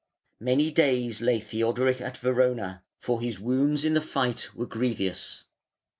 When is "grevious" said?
4.65-5.43